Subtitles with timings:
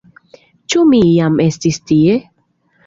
[0.73, 2.21] Ĉu mi iam estis tie?